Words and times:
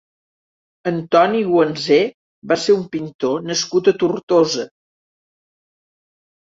Antoni 0.91 1.41
Guansé 1.49 1.99
va 2.53 2.59
ser 2.63 2.77
un 2.79 2.83
pintor 2.97 3.47
nascut 3.53 3.93
a 3.93 3.97
Tortosa. 4.01 4.69